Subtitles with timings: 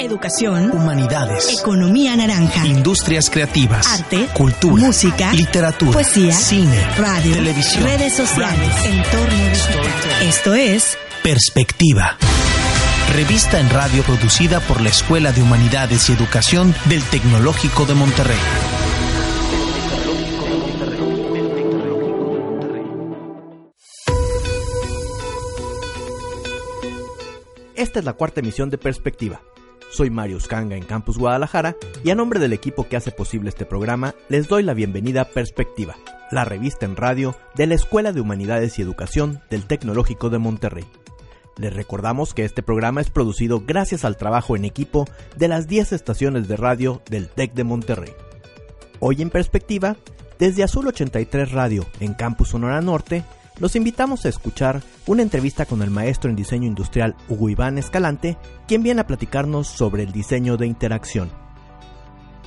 [0.00, 8.14] Educación, humanidades, economía naranja, industrias creativas, arte, cultura, música, literatura, poesía, cine, radio, televisión, redes
[8.14, 10.22] sociales, entorno digital.
[10.22, 12.16] Esto es Perspectiva.
[13.12, 18.38] Revista en radio producida por la Escuela de Humanidades y Educación del Tecnológico de Monterrey.
[27.74, 29.42] Esta es la cuarta emisión de Perspectiva.
[29.90, 33.66] Soy Mario Kanga en Campus Guadalajara y a nombre del equipo que hace posible este
[33.66, 35.96] programa les doy la bienvenida a Perspectiva,
[36.30, 40.84] la revista en radio de la Escuela de Humanidades y Educación del Tecnológico de Monterrey.
[41.56, 45.92] Les recordamos que este programa es producido gracias al trabajo en equipo de las 10
[45.92, 48.12] estaciones de radio del TEC de Monterrey.
[49.00, 49.96] Hoy en Perspectiva,
[50.38, 53.24] desde Azul 83 Radio en Campus Sonora Norte,
[53.60, 58.36] los invitamos a escuchar una entrevista con el maestro en diseño industrial Hugo Iván Escalante,
[58.66, 61.30] quien viene a platicarnos sobre el diseño de interacción.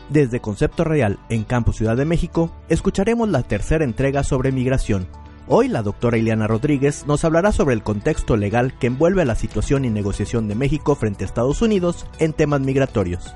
[0.09, 5.07] Desde Concepto Real en Campus Ciudad de México, escucharemos la tercera entrega sobre migración.
[5.47, 9.85] Hoy la doctora Ileana Rodríguez nos hablará sobre el contexto legal que envuelve la situación
[9.85, 13.33] y negociación de México frente a Estados Unidos en temas migratorios.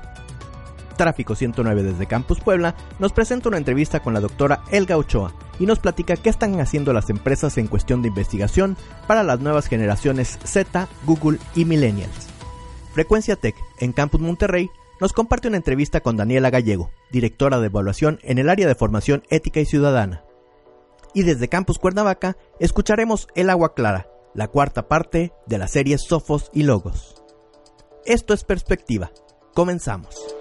[0.98, 5.64] Tráfico 109 desde Campus Puebla nos presenta una entrevista con la doctora Elga Ochoa y
[5.64, 10.38] nos platica qué están haciendo las empresas en cuestión de investigación para las nuevas generaciones
[10.44, 12.28] Z, Google y Millennials.
[12.92, 14.68] Frecuencia Tech en Campus Monterrey
[15.00, 19.22] nos comparte una entrevista con Daniela Gallego, directora de evaluación en el área de formación
[19.30, 20.24] ética y ciudadana.
[21.14, 26.50] Y desde Campus Cuernavaca escucharemos El Agua Clara, la cuarta parte de la serie Sofos
[26.52, 27.22] y Logos.
[28.04, 29.10] Esto es Perspectiva.
[29.54, 30.37] Comenzamos.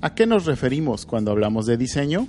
[0.00, 2.28] ¿A qué nos referimos cuando hablamos de diseño?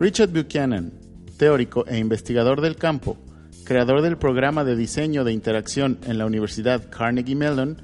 [0.00, 0.94] Richard Buchanan,
[1.36, 3.18] teórico e investigador del campo,
[3.64, 7.76] creador del programa de diseño de interacción en la Universidad Carnegie Mellon,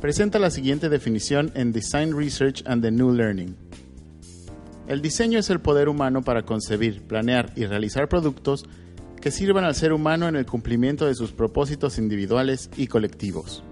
[0.00, 3.54] presenta la siguiente definición en Design Research and the New Learning.
[4.88, 8.64] El diseño es el poder humano para concebir, planear y realizar productos
[9.20, 13.62] que sirvan al ser humano en el cumplimiento de sus propósitos individuales y colectivos.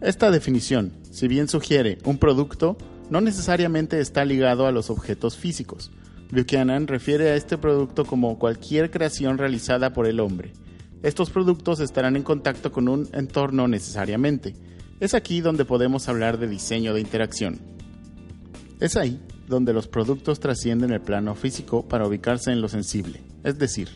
[0.00, 2.76] Esta definición, si bien sugiere un producto,
[3.10, 5.90] no necesariamente está ligado a los objetos físicos.
[6.30, 10.52] Buchanan refiere a este producto como cualquier creación realizada por el hombre.
[11.02, 14.54] Estos productos estarán en contacto con un entorno necesariamente.
[15.00, 17.60] Es aquí donde podemos hablar de diseño de interacción.
[18.80, 23.58] Es ahí donde los productos trascienden el plano físico para ubicarse en lo sensible, es
[23.58, 23.90] decir,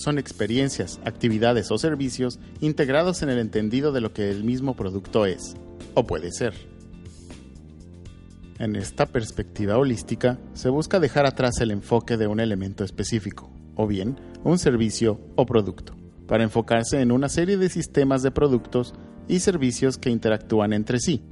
[0.00, 5.26] son experiencias, actividades o servicios integrados en el entendido de lo que el mismo producto
[5.26, 5.54] es,
[5.94, 6.54] o puede ser.
[8.58, 13.86] En esta perspectiva holística, se busca dejar atrás el enfoque de un elemento específico, o
[13.86, 15.94] bien un servicio o producto,
[16.26, 18.94] para enfocarse en una serie de sistemas de productos
[19.28, 21.22] y servicios que interactúan entre sí.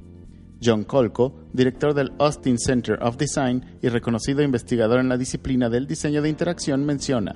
[0.63, 5.87] John Colco, director del Austin Center of Design y reconocido investigador en la disciplina del
[5.87, 7.35] diseño de interacción, menciona,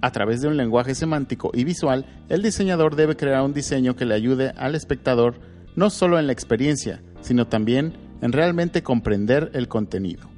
[0.00, 4.04] a través de un lenguaje semántico y visual, el diseñador debe crear un diseño que
[4.04, 5.34] le ayude al espectador
[5.76, 10.28] no solo en la experiencia, sino también en realmente comprender el contenido.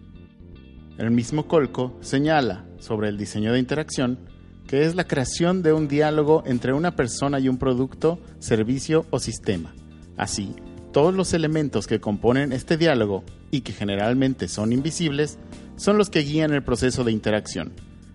[0.98, 4.18] El mismo Colco señala sobre el diseño de interacción
[4.66, 9.18] que es la creación de un diálogo entre una persona y un producto, servicio o
[9.18, 9.74] sistema.
[10.16, 10.54] Así,
[10.92, 15.38] todos los elementos que componen este diálogo, y que generalmente son invisibles,
[15.76, 17.72] son los que guían el proceso de interacción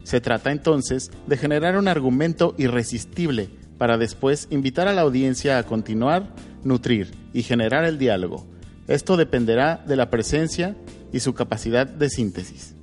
[0.08, 5.64] se trata entonces de generar un argumento irresistible para después invitar a la audiencia a
[5.64, 6.34] continuar,
[6.64, 8.48] nutrir y generar el diálogo.
[8.88, 10.78] Esto dependerá de la presencia
[11.12, 12.74] y su capacidad de síntesis.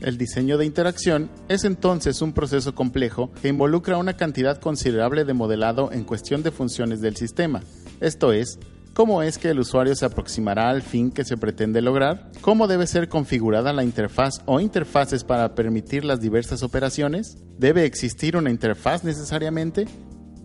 [0.00, 5.34] El diseño de interacción es entonces un proceso complejo que involucra una cantidad considerable de
[5.34, 7.60] modelado en cuestión de funciones del sistema,
[8.00, 8.58] esto es,
[8.96, 12.30] ¿Cómo es que el usuario se aproximará al fin que se pretende lograr?
[12.40, 17.36] ¿Cómo debe ser configurada la interfaz o interfaces para permitir las diversas operaciones?
[17.58, 19.84] ¿Debe existir una interfaz necesariamente?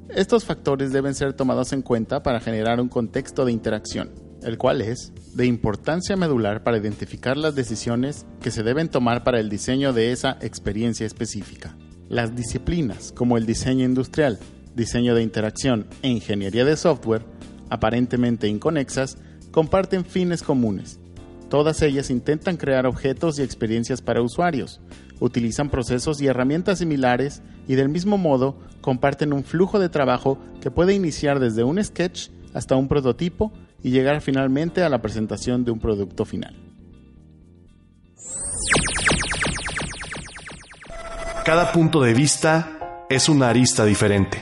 [0.09, 4.11] Estos factores deben ser tomados en cuenta para generar un contexto de interacción.
[4.43, 9.39] el cual es de importancia medular para identificar las decisiones que se deben tomar para
[9.39, 11.77] el diseño de esa experiencia específica.
[12.09, 14.39] Las disciplinas como el diseño industrial,
[14.75, 17.23] diseño de interacción e ingeniería de software,
[17.71, 19.17] aparentemente inconexas,
[19.49, 20.99] comparten fines comunes.
[21.49, 24.81] Todas ellas intentan crear objetos y experiencias para usuarios,
[25.19, 30.71] utilizan procesos y herramientas similares y del mismo modo comparten un flujo de trabajo que
[30.71, 33.51] puede iniciar desde un sketch hasta un prototipo
[33.81, 36.55] y llegar finalmente a la presentación de un producto final.
[41.45, 42.80] Cada punto de vista
[43.11, 44.41] es una arista diferente.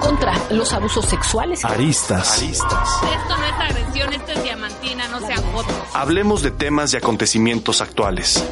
[0.00, 1.64] Contra los abusos sexuales.
[1.64, 2.42] Aristas.
[2.42, 5.76] Esto no es agresión, esto es diamantina, no sean fotos.
[5.94, 8.44] Hablemos de temas y acontecimientos actuales.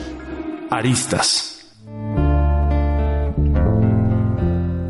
[0.71, 1.51] Aristas.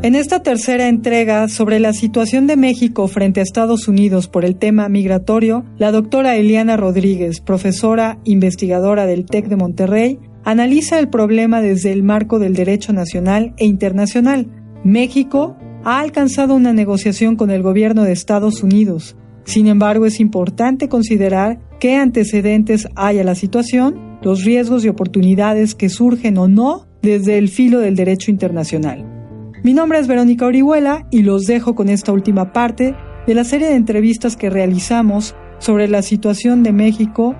[0.03, 4.55] En esta tercera entrega sobre la situación de México frente a Estados Unidos por el
[4.55, 11.59] tema migratorio, la doctora Eliana Rodríguez, profesora investigadora del TEC de Monterrey, analiza el problema
[11.59, 14.47] desde el marco del derecho nacional e internacional.
[14.83, 19.17] México ha alcanzado una negociación con el gobierno de Estados Unidos.
[19.43, 25.75] Sin embargo, es importante considerar qué antecedentes hay a la situación, los riesgos y oportunidades
[25.75, 29.05] que surgen o no desde el filo del derecho internacional.
[29.63, 32.95] Mi nombre es Verónica Orihuela y los dejo con esta última parte
[33.25, 37.35] de la serie de entrevistas que realizamos sobre la situación de México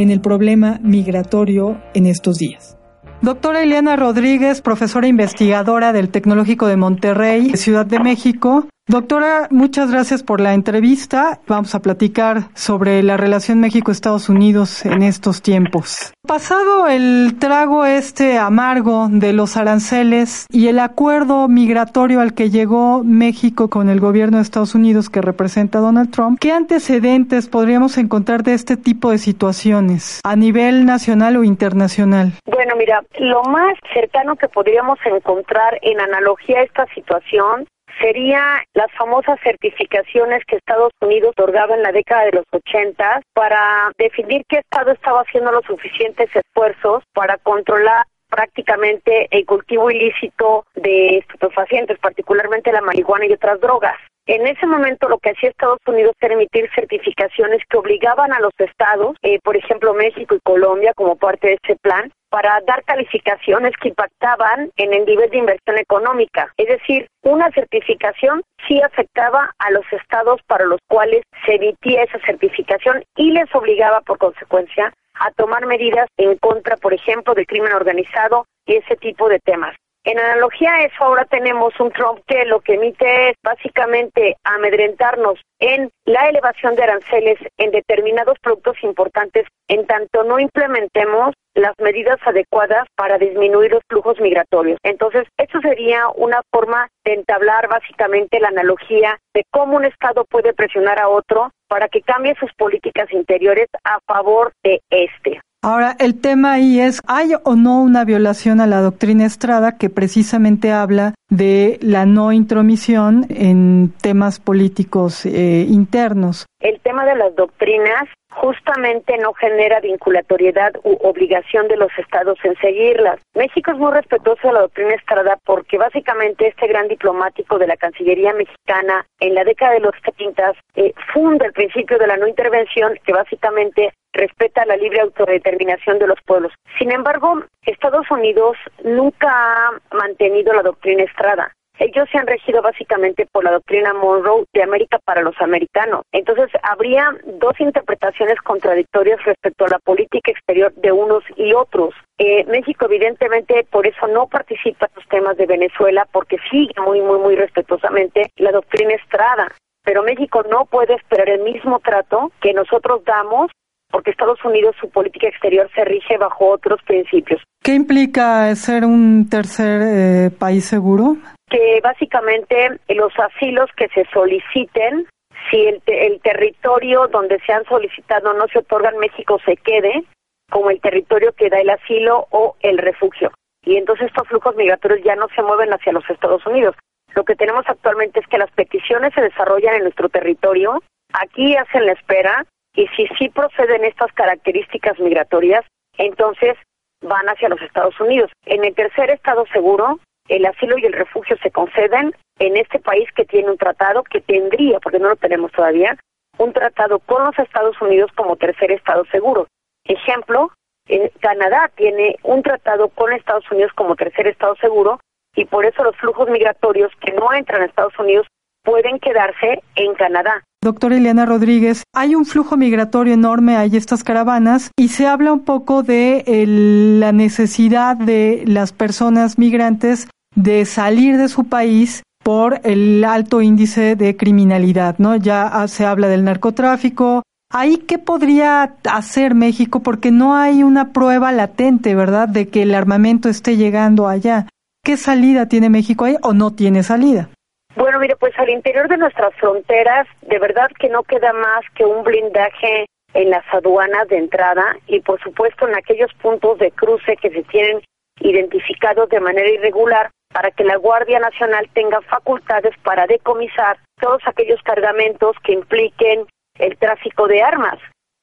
[0.00, 2.76] en el problema migratorio en estos días.
[3.22, 10.24] Doctora Eliana Rodríguez, profesora investigadora del Tecnológico de Monterrey, Ciudad de México, Doctora, muchas gracias
[10.24, 11.38] por la entrevista.
[11.46, 16.12] Vamos a platicar sobre la relación México-Estados Unidos en estos tiempos.
[16.26, 23.04] Pasado el trago este amargo de los aranceles y el acuerdo migratorio al que llegó
[23.04, 28.42] México con el gobierno de Estados Unidos que representa Donald Trump, ¿qué antecedentes podríamos encontrar
[28.42, 32.32] de este tipo de situaciones a nivel nacional o internacional?
[32.44, 37.66] Bueno, mira, lo más cercano que podríamos encontrar en analogía a esta situación
[38.00, 43.92] sería las famosas certificaciones que Estados Unidos otorgaba en la década de los 80 para
[43.98, 51.18] definir qué Estado estaba haciendo los suficientes esfuerzos para controlar prácticamente el cultivo ilícito de
[51.18, 53.96] estupefacientes, particularmente la marihuana y otras drogas.
[54.30, 58.52] En ese momento lo que hacía Estados Unidos era emitir certificaciones que obligaban a los
[58.58, 63.72] estados, eh, por ejemplo México y Colombia como parte de ese plan, para dar calificaciones
[63.82, 66.54] que impactaban en el nivel de inversión económica.
[66.56, 72.20] Es decir, una certificación sí afectaba a los estados para los cuales se emitía esa
[72.24, 77.72] certificación y les obligaba por consecuencia a tomar medidas en contra, por ejemplo, del crimen
[77.72, 79.74] organizado y ese tipo de temas.
[80.04, 85.38] En analogía a eso, ahora tenemos un Trump que lo que emite es básicamente amedrentarnos
[85.58, 92.18] en la elevación de aranceles en determinados productos importantes en tanto no implementemos las medidas
[92.24, 94.78] adecuadas para disminuir los flujos migratorios.
[94.82, 100.54] Entonces, eso sería una forma de entablar básicamente la analogía de cómo un Estado puede
[100.54, 105.40] presionar a otro para que cambie sus políticas interiores a favor de este.
[105.62, 109.90] Ahora, el tema ahí es, ¿hay o no una violación a la doctrina Estrada que
[109.90, 116.46] precisamente habla de la no intromisión en temas políticos eh, internos?
[116.60, 122.56] El tema de las doctrinas justamente no genera vinculatoriedad u obligación de los estados en
[122.56, 123.20] seguirlas.
[123.34, 127.76] México es muy respetuoso de la doctrina Estrada porque básicamente este gran diplomático de la
[127.76, 132.26] Cancillería mexicana en la década de los 30 eh, funda el principio de la no
[132.26, 136.52] intervención que básicamente respeta la libre autodeterminación de los pueblos.
[136.78, 141.52] Sin embargo, Estados Unidos nunca ha mantenido la doctrina Estrada.
[141.80, 146.02] Ellos se han regido básicamente por la doctrina Monroe de América para los americanos.
[146.12, 147.10] Entonces, habría
[147.40, 151.94] dos interpretaciones contradictorias respecto a la política exterior de unos y otros.
[152.18, 157.00] Eh, México, evidentemente, por eso no participa en los temas de Venezuela, porque sigue muy,
[157.00, 159.50] muy, muy respetuosamente la doctrina Estrada.
[159.82, 163.50] Pero México no puede esperar el mismo trato que nosotros damos
[163.90, 167.42] porque Estados Unidos su política exterior se rige bajo otros principios.
[167.62, 171.16] ¿Qué implica ser un tercer eh, país seguro?
[171.50, 175.06] Que básicamente los asilos que se soliciten,
[175.50, 180.04] si el, el territorio donde se han solicitado no se otorga en México, se quede
[180.50, 183.32] como el territorio que da el asilo o el refugio.
[183.64, 186.74] Y entonces estos flujos migratorios ya no se mueven hacia los Estados Unidos.
[187.14, 191.86] Lo que tenemos actualmente es que las peticiones se desarrollan en nuestro territorio, aquí hacen
[191.86, 195.64] la espera, y si sí proceden estas características migratorias,
[195.98, 196.56] entonces
[197.02, 198.30] van hacia los Estados Unidos.
[198.46, 199.98] En el tercer estado seguro,
[200.30, 204.20] el asilo y el refugio se conceden en este país que tiene un tratado que
[204.20, 205.96] tendría, porque no lo tenemos todavía,
[206.38, 209.48] un tratado con los Estados Unidos como tercer Estado seguro.
[209.84, 210.52] Ejemplo,
[210.86, 215.00] eh, Canadá tiene un tratado con Estados Unidos como tercer Estado seguro
[215.34, 218.26] y por eso los flujos migratorios que no entran a Estados Unidos
[218.62, 220.44] pueden quedarse en Canadá.
[220.62, 225.44] Doctora Eliana Rodríguez, hay un flujo migratorio enorme, hay estas caravanas y se habla un
[225.44, 233.02] poco de la necesidad de las personas migrantes de salir de su país por el
[233.04, 235.16] alto índice de criminalidad, ¿no?
[235.16, 237.22] Ya se habla del narcotráfico.
[237.52, 239.80] ¿Ahí qué podría hacer México?
[239.80, 244.46] Porque no hay una prueba latente, ¿verdad?, de que el armamento esté llegando allá.
[244.84, 247.28] ¿Qué salida tiene México ahí o no tiene salida?
[247.74, 251.84] Bueno, mire, pues al interior de nuestras fronteras, de verdad que no queda más que
[251.84, 257.16] un blindaje en las aduanas de entrada y por supuesto en aquellos puntos de cruce
[257.16, 257.80] que se tienen
[258.20, 264.62] identificados de manera irregular para que la Guardia Nacional tenga facultades para decomisar todos aquellos
[264.62, 266.26] cargamentos que impliquen
[266.58, 267.78] el tráfico de armas.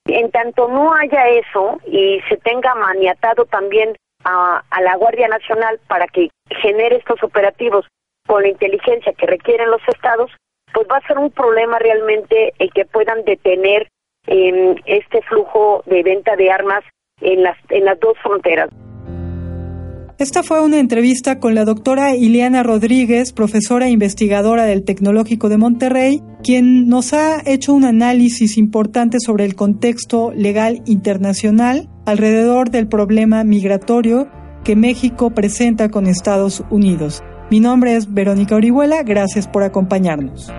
[0.06, 6.08] En tanto no haya eso y se tenga maniatado también a, la Guardia Nacional para
[6.08, 6.30] que
[6.62, 7.86] genere estos operativos
[8.26, 10.32] con la inteligencia que requieren los estados,
[10.74, 13.88] pues va a ser un problema realmente el que puedan detener
[14.28, 16.84] eh, este flujo de venta de armas
[17.22, 18.70] en las, en las dos fronteras.
[20.20, 25.58] Esta fue una entrevista con la doctora Ileana Rodríguez, profesora e investigadora del Tecnológico de
[25.58, 32.88] Monterrey, quien nos ha hecho un análisis importante sobre el contexto legal internacional alrededor del
[32.88, 34.28] problema migratorio
[34.64, 37.22] que México presenta con Estados Unidos.
[37.52, 40.52] Mi nombre es Verónica Orihuela, gracias por acompañarnos.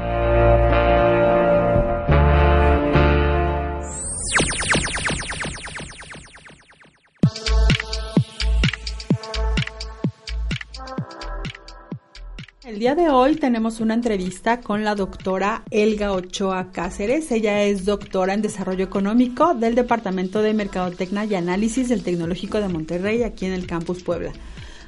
[12.79, 17.33] El día de hoy tenemos una entrevista con la doctora Elga Ochoa Cáceres.
[17.33, 22.69] Ella es doctora en Desarrollo Económico del Departamento de Mercadotecnia y Análisis del Tecnológico de
[22.69, 24.31] Monterrey, aquí en el Campus Puebla.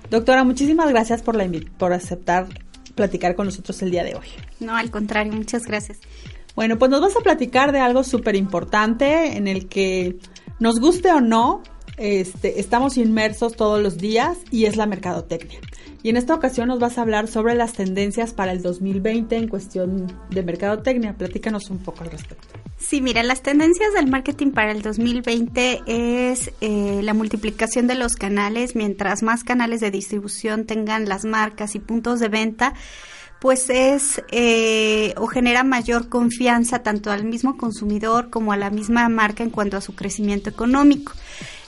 [0.08, 2.46] Doctora, muchísimas gracias por, la por aceptar
[2.94, 4.28] platicar con nosotros el día de hoy.
[4.60, 5.98] No, al contrario, muchas gracias.
[6.54, 10.16] Bueno, pues nos vas a platicar de algo súper importante en el que
[10.60, 11.64] nos guste o no,
[11.96, 15.60] este, estamos inmersos todos los días y es la mercadotecnia.
[16.02, 19.48] Y en esta ocasión nos vas a hablar sobre las tendencias para el 2020 en
[19.48, 21.14] cuestión de mercadotecnia.
[21.14, 22.48] Platícanos un poco al respecto.
[22.78, 28.16] Sí, mira, las tendencias del marketing para el 2020 es eh, la multiplicación de los
[28.16, 28.74] canales.
[28.74, 32.72] Mientras más canales de distribución tengan las marcas y puntos de venta,
[33.38, 39.08] pues es eh, o genera mayor confianza tanto al mismo consumidor como a la misma
[39.10, 41.12] marca en cuanto a su crecimiento económico.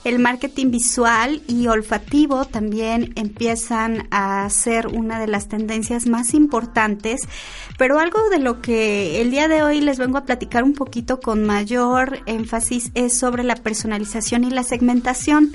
[0.04, 7.20] El marketing visual y olfativo también empiezan a ser una de las tendencias más importantes,
[7.78, 11.20] pero algo de lo que el día de hoy les vengo a platicar un poquito
[11.20, 15.54] con mayor énfasis es sobre la personalización y la segmentación.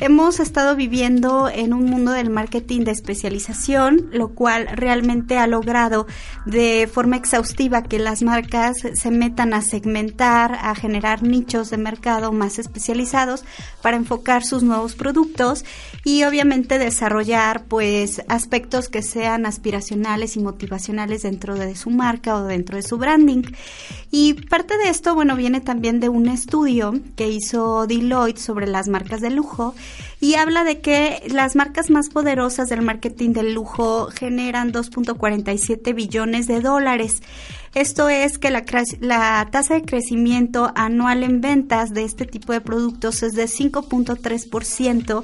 [0.00, 6.06] Hemos estado viviendo en un mundo del marketing de especialización, lo cual realmente ha logrado
[6.46, 12.30] de forma exhaustiva que las marcas se metan a segmentar, a generar nichos de mercado
[12.30, 13.44] más especializados
[13.82, 15.64] para enfocar sus nuevos productos
[16.04, 22.44] y obviamente desarrollar pues aspectos que sean aspiracionales y motivacionales dentro de su marca o
[22.44, 23.42] dentro de su branding.
[24.12, 28.86] Y parte de esto, bueno, viene también de un estudio que hizo Deloitte sobre las
[28.86, 29.74] marcas de lujo
[30.20, 36.46] y habla de que las marcas más poderosas del marketing del lujo generan 2.47 billones
[36.46, 37.22] de dólares.
[37.74, 38.64] Esto es que la,
[39.00, 45.22] la, tasa de crecimiento anual en ventas de este tipo de productos es de 5.3%,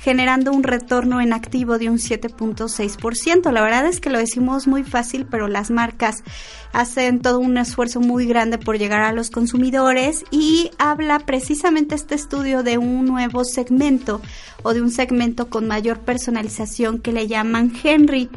[0.00, 3.52] generando un retorno en activo de un 7.6%.
[3.52, 6.24] La verdad es que lo decimos muy fácil, pero las marcas
[6.72, 12.14] hacen todo un esfuerzo muy grande por llegar a los consumidores y habla precisamente este
[12.14, 14.20] estudio de un nuevo segmento
[14.62, 18.30] o de un segmento con mayor personalización que le llaman Henry.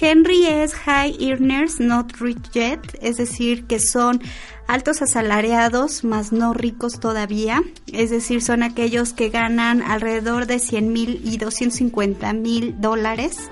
[0.00, 4.22] Henry es High Earners Not Rich Yet, es decir, que son
[4.68, 7.62] altos asalariados, más no ricos todavía,
[7.92, 13.50] es decir, son aquellos que ganan alrededor de 100 mil y 250 mil dólares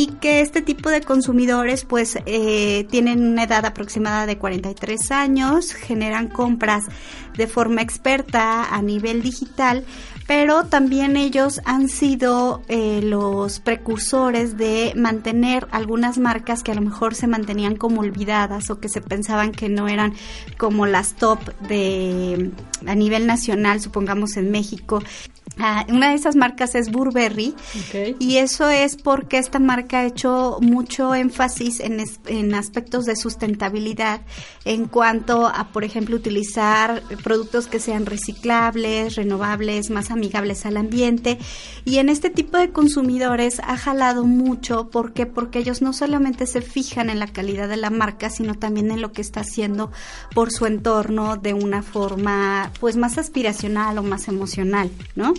[0.00, 5.72] y que este tipo de consumidores pues eh, tienen una edad aproximada de 43 años,
[5.72, 6.84] generan compras
[7.36, 9.84] de forma experta a nivel digital,
[10.28, 16.82] pero también ellos han sido eh, los precursores de mantener algunas marcas que a lo
[16.82, 20.14] mejor se mantenían como olvidadas o que se pensaban que no eran
[20.58, 22.52] como las top de
[22.86, 25.02] a nivel nacional, supongamos en México.
[25.60, 27.54] Ah, una de esas marcas es Burberry.
[28.18, 34.20] Y eso es porque esta marca ha hecho mucho énfasis en, en, aspectos de sustentabilidad
[34.64, 41.38] en cuanto a, por ejemplo, utilizar productos que sean reciclables, renovables, más amigables al ambiente.
[41.84, 44.88] Y en este tipo de consumidores ha jalado mucho.
[44.90, 48.90] Porque porque ellos no solamente se fijan en la calidad de la marca sino también
[48.90, 49.90] en lo que está haciendo
[50.34, 55.34] por su entorno de una forma pues más aspiracional o más emocional, ¿no?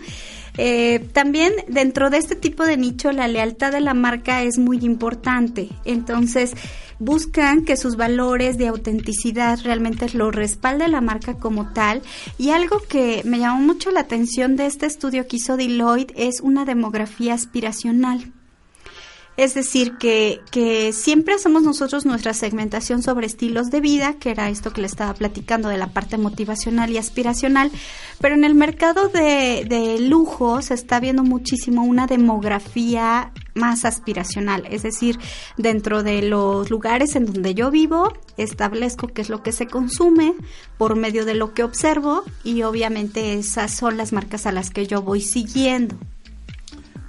[0.58, 4.80] Eh, también dentro de este tipo de nicho la lealtad de la marca es muy
[4.80, 5.70] importante.
[5.86, 6.54] Entonces
[7.00, 12.02] buscan que sus valores de autenticidad realmente lo respalde la marca como tal.
[12.38, 16.42] Y algo que me llamó mucho la atención de este estudio que hizo Deloitte es
[16.42, 18.34] una demografía aspiracional.
[19.40, 24.50] Es decir, que, que siempre hacemos nosotros nuestra segmentación sobre estilos de vida, que era
[24.50, 27.72] esto que le estaba platicando de la parte motivacional y aspiracional,
[28.20, 34.68] pero en el mercado de, de lujo se está viendo muchísimo una demografía más aspiracional,
[34.70, 35.18] es decir,
[35.56, 40.34] dentro de los lugares en donde yo vivo, establezco qué es lo que se consume
[40.78, 44.86] por medio de lo que observo y obviamente esas son las marcas a las que
[44.86, 45.96] yo voy siguiendo.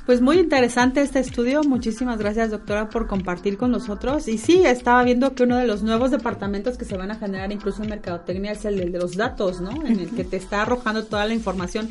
[0.06, 1.62] Pues muy interesante este estudio.
[1.62, 4.28] Muchísimas gracias, doctora, por compartir con nosotros.
[4.28, 7.52] Y sí, estaba viendo que uno de los nuevos departamentos que se van a generar
[7.52, 9.86] incluso en Mercadotecnia es el de los datos, ¿no?
[9.86, 11.90] En el que te está arrojando toda la información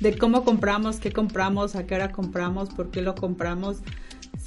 [0.00, 3.78] de cómo compramos, qué compramos, a qué hora compramos, por qué lo compramos,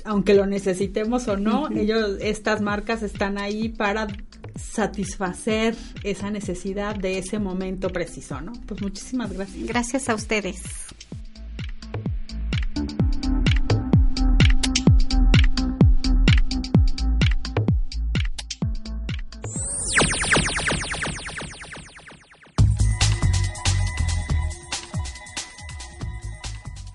[0.04, 1.70] aunque lo necesitemos o no.
[1.70, 4.08] Ellos, estas marcas están ahí para
[4.56, 8.54] satisfacer esa necesidad de ese momento preciso, ¿no?
[8.66, 9.68] Pues muchísimas gracias.
[9.68, 10.62] Gracias a ustedes.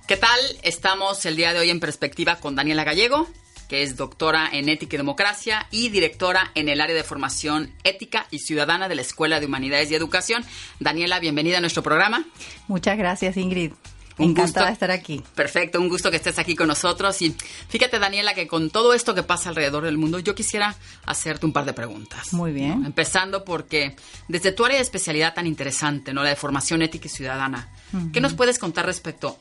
[0.08, 0.40] ¿Qué tal?
[0.62, 3.28] Estamos el día de hoy en perspectiva con Daniela Gallego,
[3.68, 8.26] que es doctora en ética y democracia y directora en el área de formación ética
[8.30, 10.42] y ciudadana de la Escuela de Humanidades y Educación.
[10.80, 12.24] Daniela, bienvenida a nuestro programa.
[12.68, 13.72] Muchas gracias, Ingrid.
[14.16, 15.22] Un Encantada de estar aquí.
[15.34, 17.20] Perfecto, un gusto que estés aquí con nosotros.
[17.20, 17.36] Y
[17.68, 21.52] fíjate, Daniela, que con todo esto que pasa alrededor del mundo, yo quisiera hacerte un
[21.52, 22.33] par de preguntas.
[22.33, 22.87] Muy bien.
[22.87, 23.94] Empezando porque
[24.26, 26.22] desde tu área de especialidad tan interesante, ¿no?
[26.22, 27.68] La de formación ética y ciudadana,
[28.11, 29.38] ¿qué nos puedes contar respecto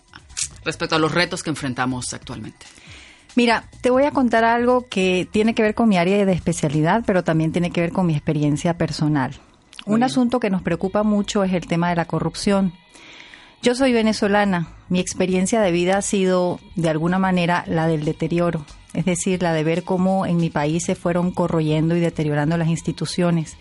[0.63, 2.65] respecto a los retos que enfrentamos actualmente?
[3.35, 7.03] Mira, te voy a contar algo que tiene que ver con mi área de especialidad,
[7.05, 9.39] pero también tiene que ver con mi experiencia personal.
[9.85, 12.73] Un asunto que nos preocupa mucho es el tema de la corrupción.
[13.61, 18.65] Yo soy venezolana, mi experiencia de vida ha sido de alguna manera la del deterioro,
[18.93, 22.67] es decir, la de ver cómo en mi país se fueron corroyendo y deteriorando las
[22.67, 23.55] instituciones.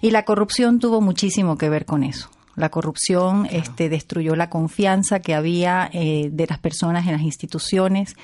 [0.00, 2.28] Y la corrupción tuvo muchísimo que ver con eso.
[2.56, 8.16] La corrupción este, destruyó la confianza que había eh, de las personas en las instituciones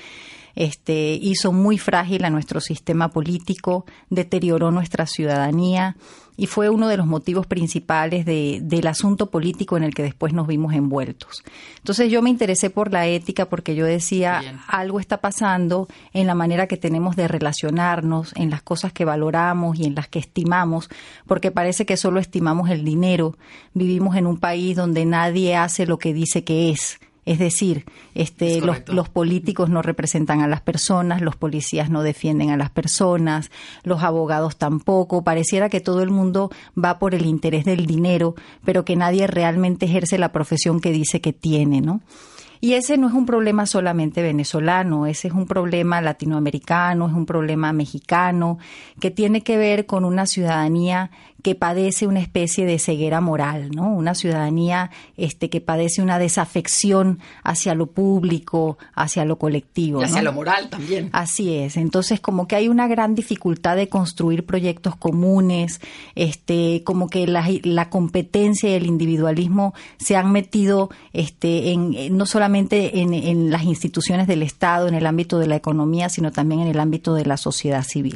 [0.55, 5.95] este, hizo muy frágil a nuestro sistema político, deterioró nuestra ciudadanía
[6.35, 10.33] y fue uno de los motivos principales de, del asunto político en el que después
[10.33, 11.43] nos vimos envueltos.
[11.77, 16.35] Entonces yo me interesé por la ética porque yo decía, algo está pasando en la
[16.35, 20.89] manera que tenemos de relacionarnos, en las cosas que valoramos y en las que estimamos,
[21.27, 23.35] porque parece que solo estimamos el dinero.
[23.73, 28.59] Vivimos en un país donde nadie hace lo que dice que es es decir, este,
[28.61, 33.49] los, los, políticos no representan a las personas, los policías no defienden a las personas,
[33.83, 35.23] los abogados tampoco.
[35.23, 39.85] Pareciera que todo el mundo va por el interés del dinero, pero que nadie realmente
[39.85, 42.01] ejerce la profesión que dice que tiene, ¿no?
[42.63, 47.25] Y ese no es un problema solamente venezolano, ese es un problema latinoamericano, es un
[47.25, 48.57] problema mexicano,
[49.01, 53.93] que tiene que ver con una ciudadanía que padece una especie de ceguera moral, ¿no?
[53.93, 59.99] Una ciudadanía este, que padece una desafección hacia lo público, hacia lo colectivo.
[59.99, 61.09] Y hacia lo moral también.
[61.11, 61.75] Así es.
[61.75, 65.81] Entonces, como que hay una gran dificultad de construir proyectos comunes,
[66.15, 72.25] este, como que la, la competencia y el individualismo se han metido este, en, no
[72.25, 76.61] solamente en, en las instituciones del Estado, en el ámbito de la economía, sino también
[76.61, 78.15] en el ámbito de la sociedad civil.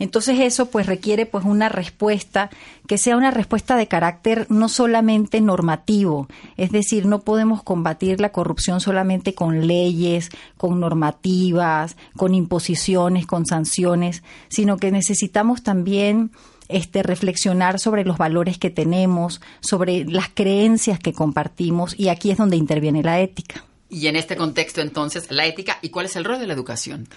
[0.00, 2.48] Entonces eso pues requiere pues una respuesta
[2.88, 8.32] que sea una respuesta de carácter no solamente normativo, es decir, no podemos combatir la
[8.32, 16.30] corrupción solamente con leyes, con normativas, con imposiciones, con sanciones, sino que necesitamos también
[16.68, 22.38] este, reflexionar sobre los valores que tenemos, sobre las creencias que compartimos y aquí es
[22.38, 23.64] donde interviene la ética.
[23.90, 27.08] Y en este contexto entonces, la ética y cuál es el rol de la educación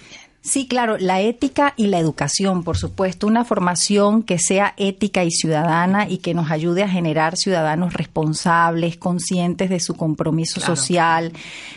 [0.46, 5.32] Sí, claro, la ética y la educación, por supuesto, una formación que sea ética y
[5.32, 11.32] ciudadana y que nos ayude a generar ciudadanos responsables, conscientes de su compromiso social,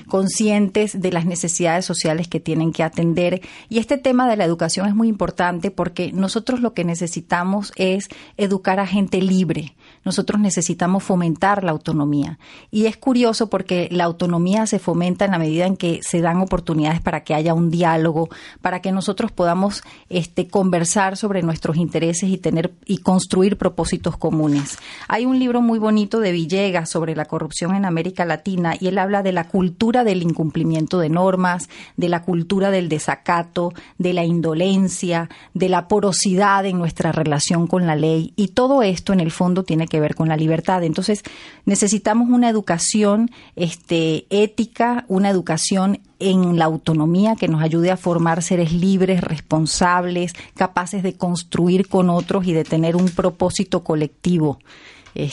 [0.09, 3.41] conscientes de las necesidades sociales que tienen que atender.
[3.69, 8.09] Y este tema de la educación es muy importante porque nosotros lo que necesitamos es
[8.37, 9.77] educar a gente libre.
[10.05, 12.41] Nosotros necesitamos fomentar la autonomía.
[12.73, 16.41] Y es curioso porque la autonomía se fomenta en la medida en que se dan
[16.41, 18.29] oportunidades para que haya un diálogo,
[18.61, 24.79] para que nosotros podamos este, conversar sobre nuestros intereses y tener y construir propósitos comunes.
[25.09, 28.99] Hay un libro muy bonito de Villegas sobre la corrupción en América Latina y él
[28.99, 34.25] habla de la cultura del incumplimiento de normas, de la cultura del desacato, de la
[34.25, 39.31] indolencia, de la porosidad en nuestra relación con la ley y todo esto en el
[39.31, 40.83] fondo tiene que ver con la libertad.
[40.83, 41.23] Entonces,
[41.65, 48.43] necesitamos una educación este, ética, una educación en la autonomía que nos ayude a formar
[48.43, 54.59] seres libres, responsables, capaces de construir con otros y de tener un propósito colectivo.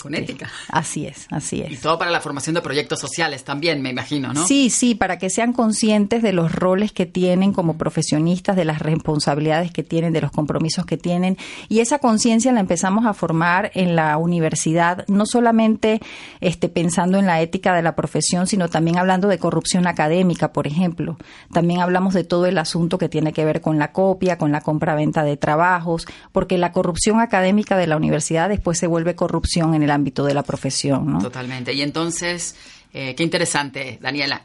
[0.02, 0.50] Con este, ética.
[0.70, 1.72] Así es, así es.
[1.72, 4.46] Y todo para la formación de proyectos sociales también, me imagino, ¿no?
[4.48, 8.80] Sí, sí, para que sean conscientes de los roles que tienen como profesionistas, de las
[8.80, 11.38] responsabilidades que tienen, de los compromisos que tienen.
[11.70, 16.00] Y esa conciencia la empezamos a formar en la universidad, no solamente
[16.42, 20.68] este, pensando en la ética de la profesión, sino también hablando de corrupción académica, por
[20.68, 21.18] ejemplo.
[21.52, 24.62] También hablamos de todo el asunto que tiene que ver con la copia, con la
[24.62, 29.84] compra-venta de trabajos, porque la corrupción académica de la universidad después se vuelve corrupción en
[29.84, 31.12] el ámbito de la profesión.
[31.14, 31.20] ¿no?
[31.20, 31.74] Totalmente.
[31.74, 32.56] Y entonces,
[32.94, 34.44] eh, qué interesante, Daniela.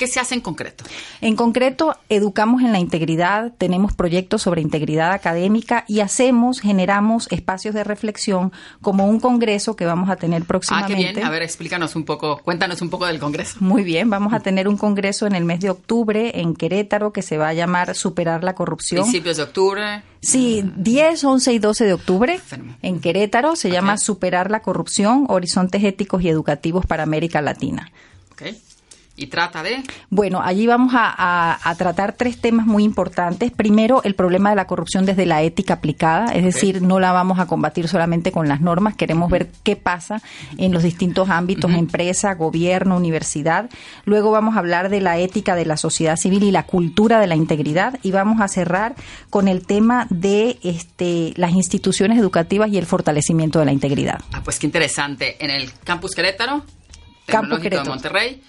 [0.00, 0.82] ¿Qué se hace en concreto?
[1.20, 7.74] En concreto, educamos en la integridad, tenemos proyectos sobre integridad académica y hacemos, generamos espacios
[7.74, 10.94] de reflexión como un congreso que vamos a tener próximamente.
[10.94, 11.26] Ah, qué bien.
[11.26, 13.58] A ver, explícanos un poco, cuéntanos un poco del congreso.
[13.60, 17.20] Muy bien, vamos a tener un congreso en el mes de octubre en Querétaro que
[17.20, 19.02] se va a llamar Superar la corrupción.
[19.02, 20.02] Principios de octubre.
[20.22, 22.40] Sí, 10, 11 y 12 de octubre
[22.80, 27.92] en Querétaro se llama Superar la corrupción, horizontes éticos y educativos para América Latina.
[28.32, 28.58] Okay.
[29.20, 29.82] ¿Y trata de?
[30.08, 33.50] Bueno, allí vamos a, tratar tres temas muy importantes.
[33.50, 37.38] Primero, el problema de la corrupción desde la ética aplicada, es decir, no la vamos
[37.38, 40.22] a combatir solamente con las normas, queremos ver qué pasa
[40.56, 43.68] en los distintos ámbitos, empresa, gobierno, universidad.
[44.06, 47.26] Luego vamos a hablar de la ética de la sociedad civil y la cultura de
[47.26, 48.94] la integridad y vamos a cerrar
[49.28, 54.20] con el tema de este, las instituciones educativas y el fortalecimiento de la integridad.
[54.32, 55.36] Ah, pues qué interesante.
[55.44, 56.64] En el campus Querétaro,
[57.26, 57.84] Campus Querétaro.
[57.84, 58.42] de Monterrey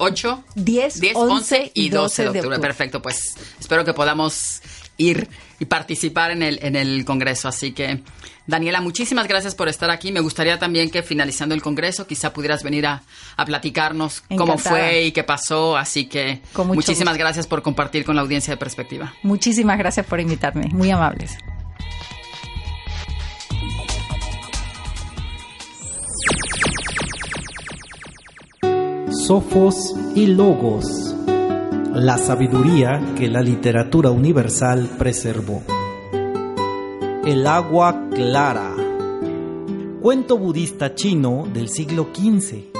[0.00, 2.58] 8, 10, 10 11, y 12 de octubre.
[2.58, 4.62] Perfecto, pues espero que podamos
[4.96, 7.48] ir y participar en el, en el Congreso.
[7.48, 8.02] Así que,
[8.46, 10.10] Daniela, muchísimas gracias por estar aquí.
[10.10, 13.02] Me gustaría también que finalizando el Congreso quizá pudieras venir a,
[13.36, 15.76] a platicarnos cómo fue y qué pasó.
[15.76, 19.14] Así que muchísimas gracias por compartir con la audiencia de Perspectiva.
[19.22, 20.68] Muchísimas gracias por invitarme.
[20.72, 21.36] Muy amables.
[30.16, 31.14] Y Logos,
[31.94, 35.62] la sabiduría que la literatura universal preservó.
[37.24, 38.74] El agua clara,
[40.02, 42.72] cuento budista chino del siglo XV.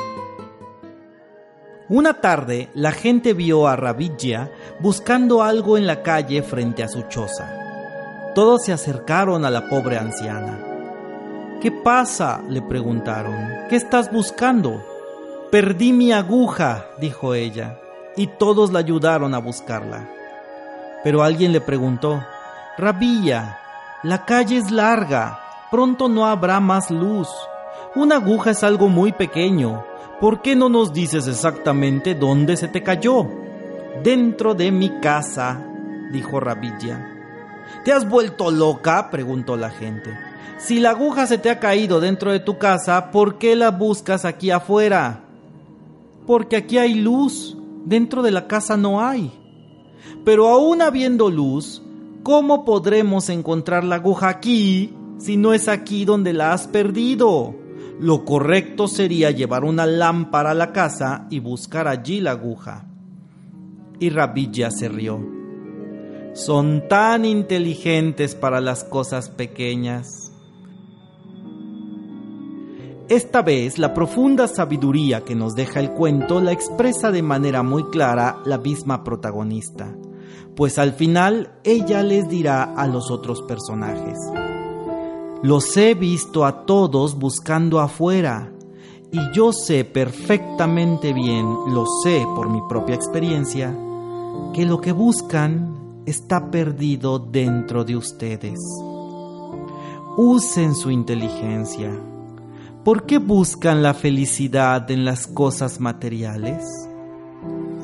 [1.89, 7.03] Una tarde la gente vio a Ravidya buscando algo en la calle frente a su
[7.03, 8.33] choza.
[8.35, 10.59] Todos se acercaron a la pobre anciana.
[11.63, 12.43] ¿Qué pasa?
[12.49, 13.37] le preguntaron.
[13.69, 14.90] ¿Qué estás buscando?
[15.51, 17.77] Perdí mi aguja, dijo ella,
[18.17, 20.09] y todos la ayudaron a buscarla.
[21.03, 22.25] Pero alguien le preguntó,
[22.79, 23.59] Rabilla,
[24.05, 25.41] la calle es larga,
[25.73, 27.29] pronto no habrá más luz.
[27.97, 29.85] Una aguja es algo muy pequeño.
[30.21, 33.27] ¿Por qué no nos dices exactamente dónde se te cayó?
[34.05, 35.67] Dentro de mi casa,
[36.13, 37.09] dijo Rabilla.
[37.85, 39.11] ¿Te has vuelto loca?
[39.11, 40.17] preguntó la gente.
[40.59, 44.25] Si la aguja se te ha caído dentro de tu casa, ¿por qué la buscas
[44.25, 45.25] aquí afuera?
[46.31, 49.33] Porque aquí hay luz, dentro de la casa no hay.
[50.25, 51.83] Pero aún habiendo luz,
[52.23, 57.57] ¿cómo podremos encontrar la aguja aquí si no es aquí donde la has perdido?
[57.99, 62.87] Lo correcto sería llevar una lámpara a la casa y buscar allí la aguja.
[63.99, 65.19] Y Rabilla se rió.
[66.35, 70.20] Son tan inteligentes para las cosas pequeñas.
[73.11, 77.83] Esta vez la profunda sabiduría que nos deja el cuento la expresa de manera muy
[77.91, 79.93] clara la misma protagonista,
[80.55, 84.17] pues al final ella les dirá a los otros personajes,
[85.43, 88.53] los he visto a todos buscando afuera,
[89.11, 93.77] y yo sé perfectamente bien, lo sé por mi propia experiencia,
[94.55, 98.61] que lo que buscan está perdido dentro de ustedes.
[100.17, 101.91] Usen su inteligencia.
[102.85, 106.65] ¿Por qué buscan la felicidad en las cosas materiales?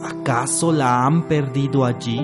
[0.03, 2.19] ¿Acaso la han perdido allí?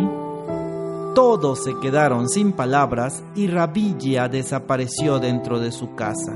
[1.14, 6.32] Todos se quedaron sin palabras y Rabilla desapareció dentro de su casa.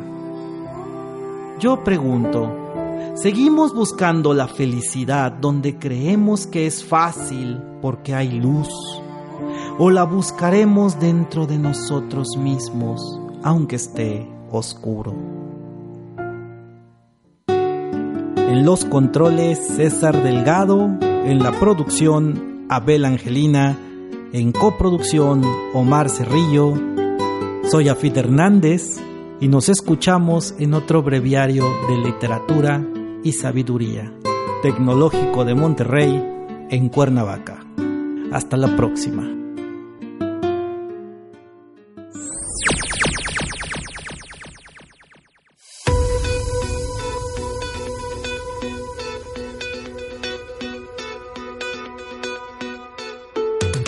[1.59, 2.53] Yo pregunto,
[3.15, 8.69] ¿seguimos buscando la felicidad donde creemos que es fácil porque hay luz?
[9.79, 13.01] ¿O la buscaremos dentro de nosotros mismos
[13.43, 15.46] aunque esté oscuro?
[18.49, 23.77] En los controles César Delgado, en la producción Abel Angelina,
[24.33, 25.43] en coproducción
[25.75, 26.75] Omar Cerrillo.
[27.71, 29.01] Soy Afid Hernández
[29.41, 32.87] y nos escuchamos en otro breviario de literatura
[33.25, 34.13] y sabiduría,
[34.63, 36.25] Tecnológico de Monterrey,
[36.71, 37.67] en Cuernavaca.
[38.33, 39.36] Hasta la próxima.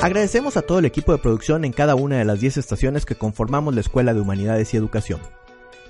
[0.08, 3.16] Agradecemos a todo el equipo de producción en cada una de las 10 estaciones que
[3.16, 5.20] conformamos la Escuela de Humanidades y Educación.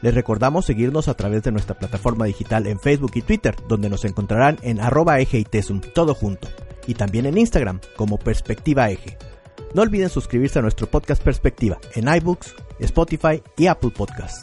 [0.03, 4.05] Les recordamos seguirnos a través de nuestra plataforma digital en Facebook y Twitter, donde nos
[4.05, 6.49] encontrarán en arroba eje y tesum, todo junto,
[6.89, 9.17] y también en Instagram como Perspectiva Eje.
[9.73, 14.43] No olviden suscribirse a nuestro podcast Perspectiva en iBooks, Spotify y Apple Podcasts.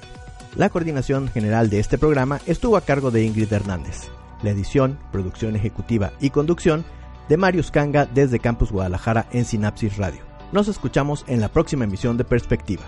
[0.55, 4.03] La coordinación general de este programa estuvo a cargo de Ingrid Hernández.
[4.41, 6.85] La edición, producción ejecutiva y conducción
[7.29, 10.21] de Marius Kanga desde Campus Guadalajara en Sinapsis Radio.
[10.51, 12.83] Nos escuchamos en la próxima emisión de Perspectiva.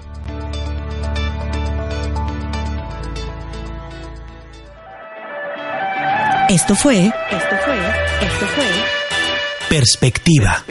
[6.49, 7.77] Esto fue, esto fue,
[8.25, 8.65] esto fue
[9.69, 10.63] Perspectiva.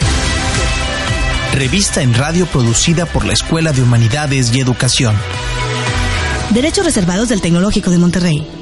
[1.52, 5.14] Revista en radio producida por la Escuela de Humanidades y Educación.
[6.50, 8.56] Derechos reservados del Tecnológico de Monterrey.